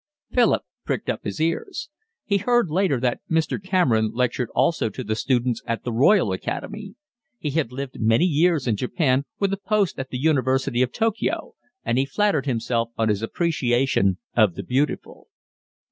[0.31, 1.91] Philip pricked up his ears.
[2.25, 3.63] He heard later that Mr.
[3.63, 6.95] Cameron lectured also to the students at the Royal Academy.
[7.37, 11.53] He had lived many years in Japan, with a post at the University of Tokyo,
[11.85, 15.27] and he flattered himself on his appreciation of the beautiful.